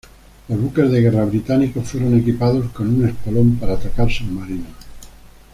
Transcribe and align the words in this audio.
Los 0.47 0.59
buques 0.59 0.89
de 0.89 0.99
guerra 1.01 1.25
británicos 1.25 1.89
fueron 1.89 2.17
equipados 2.17 2.71
con 2.71 2.89
un 2.89 3.07
espolón 3.07 3.57
para 3.57 3.75
atacar 3.75 4.09
submarinos. 4.09 4.73